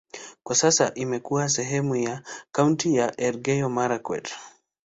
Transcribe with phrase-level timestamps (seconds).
[0.43, 4.27] Kwa sasa imekuwa sehemu ya kaunti ya Elgeyo-Marakwet.